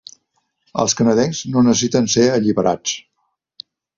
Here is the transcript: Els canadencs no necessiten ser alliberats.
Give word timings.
Els 0.83 0.95
canadencs 1.01 1.41
no 1.51 1.63
necessiten 1.67 2.09
ser 2.15 2.25
alliberats. 2.39 2.97